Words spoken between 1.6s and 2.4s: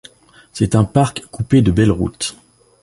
de belles routes.